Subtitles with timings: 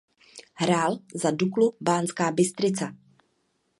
[0.53, 2.93] Hrál za Duklu Banská Bystrica.